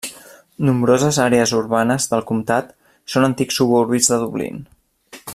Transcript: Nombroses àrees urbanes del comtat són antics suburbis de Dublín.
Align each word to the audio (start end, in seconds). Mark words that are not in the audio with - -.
Nombroses 0.67 1.19
àrees 1.25 1.51
urbanes 1.57 2.09
del 2.13 2.25
comtat 2.31 2.73
són 3.15 3.27
antics 3.29 3.61
suburbis 3.61 4.09
de 4.15 4.19
Dublín. 4.23 4.61